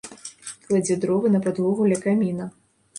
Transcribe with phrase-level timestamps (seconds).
[0.69, 2.55] Кладзе дровы на падлогу ля каміна.